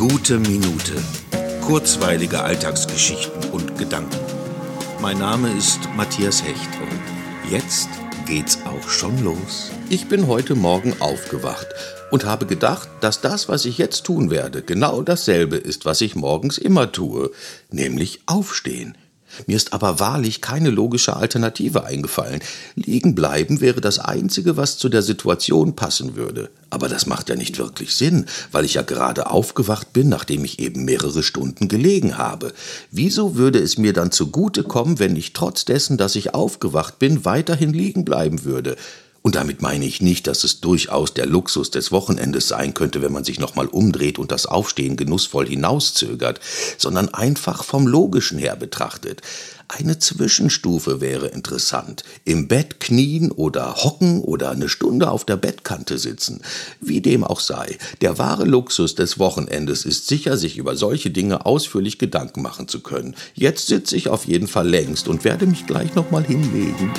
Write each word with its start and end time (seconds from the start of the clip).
Gute 0.00 0.38
Minute. 0.38 0.94
Kurzweilige 1.60 2.40
Alltagsgeschichten 2.40 3.50
und 3.50 3.76
Gedanken. 3.76 4.16
Mein 5.02 5.18
Name 5.18 5.52
ist 5.52 5.78
Matthias 5.94 6.42
Hecht 6.42 6.70
und 6.80 7.50
jetzt 7.52 7.90
geht's 8.24 8.60
auch 8.64 8.88
schon 8.88 9.22
los. 9.22 9.70
Ich 9.90 10.08
bin 10.08 10.26
heute 10.26 10.54
Morgen 10.54 10.94
aufgewacht 11.00 11.66
und 12.10 12.24
habe 12.24 12.46
gedacht, 12.46 12.88
dass 13.02 13.20
das, 13.20 13.50
was 13.50 13.66
ich 13.66 13.76
jetzt 13.76 14.04
tun 14.04 14.30
werde, 14.30 14.62
genau 14.62 15.02
dasselbe 15.02 15.56
ist, 15.56 15.84
was 15.84 16.00
ich 16.00 16.16
morgens 16.16 16.56
immer 16.56 16.90
tue, 16.90 17.30
nämlich 17.70 18.20
aufstehen. 18.24 18.96
Mir 19.46 19.56
ist 19.56 19.72
aber 19.72 20.00
wahrlich 20.00 20.40
keine 20.40 20.70
logische 20.70 21.16
Alternative 21.16 21.84
eingefallen. 21.84 22.40
Liegen 22.74 23.14
bleiben 23.14 23.60
wäre 23.60 23.80
das 23.80 23.98
Einzige, 23.98 24.56
was 24.56 24.78
zu 24.78 24.88
der 24.88 25.02
Situation 25.02 25.76
passen 25.76 26.16
würde. 26.16 26.50
Aber 26.70 26.88
das 26.88 27.06
macht 27.06 27.28
ja 27.28 27.36
nicht 27.36 27.58
wirklich 27.58 27.94
Sinn, 27.94 28.26
weil 28.52 28.64
ich 28.64 28.74
ja 28.74 28.82
gerade 28.82 29.30
aufgewacht 29.30 29.92
bin, 29.92 30.08
nachdem 30.08 30.44
ich 30.44 30.58
eben 30.58 30.84
mehrere 30.84 31.22
Stunden 31.22 31.68
gelegen 31.68 32.16
habe. 32.16 32.52
Wieso 32.90 33.36
würde 33.36 33.58
es 33.58 33.78
mir 33.78 33.92
dann 33.92 34.12
zugute 34.12 34.62
kommen, 34.62 34.98
wenn 34.98 35.16
ich 35.16 35.32
trotz 35.32 35.64
dessen, 35.64 35.96
dass 35.96 36.16
ich 36.16 36.34
aufgewacht 36.34 36.98
bin, 36.98 37.24
weiterhin 37.24 37.72
liegen 37.72 38.04
bleiben 38.04 38.44
würde? 38.44 38.76
Und 39.22 39.34
damit 39.34 39.60
meine 39.60 39.84
ich 39.84 40.00
nicht, 40.00 40.26
dass 40.26 40.44
es 40.44 40.60
durchaus 40.60 41.12
der 41.12 41.26
Luxus 41.26 41.70
des 41.70 41.92
Wochenendes 41.92 42.48
sein 42.48 42.72
könnte, 42.72 43.02
wenn 43.02 43.12
man 43.12 43.24
sich 43.24 43.38
nochmal 43.38 43.66
umdreht 43.66 44.18
und 44.18 44.32
das 44.32 44.46
Aufstehen 44.46 44.96
genussvoll 44.96 45.46
hinauszögert, 45.46 46.40
sondern 46.78 47.10
einfach 47.10 47.62
vom 47.64 47.86
Logischen 47.86 48.38
her 48.38 48.56
betrachtet. 48.56 49.20
Eine 49.68 49.98
Zwischenstufe 49.98 51.00
wäre 51.00 51.28
interessant. 51.28 52.02
Im 52.24 52.48
Bett 52.48 52.80
knien 52.80 53.30
oder 53.30 53.76
hocken 53.76 54.20
oder 54.20 54.50
eine 54.50 54.68
Stunde 54.68 55.10
auf 55.10 55.24
der 55.24 55.36
Bettkante 55.36 55.98
sitzen. 55.98 56.40
Wie 56.80 57.00
dem 57.00 57.22
auch 57.22 57.38
sei, 57.38 57.78
der 58.00 58.18
wahre 58.18 58.44
Luxus 58.44 58.96
des 58.96 59.18
Wochenendes 59.18 59.84
ist 59.84 60.08
sicher, 60.08 60.36
sich 60.36 60.56
über 60.56 60.76
solche 60.76 61.10
Dinge 61.10 61.46
ausführlich 61.46 61.98
Gedanken 61.98 62.42
machen 62.42 62.66
zu 62.66 62.80
können. 62.80 63.14
Jetzt 63.34 63.68
sitze 63.68 63.96
ich 63.96 64.08
auf 64.08 64.26
jeden 64.26 64.48
Fall 64.48 64.68
längst 64.68 65.06
und 65.06 65.24
werde 65.24 65.46
mich 65.46 65.66
gleich 65.66 65.94
nochmal 65.94 66.24
hinlegen. 66.24 66.90